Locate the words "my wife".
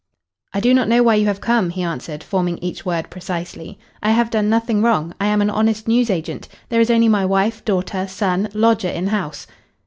7.07-7.63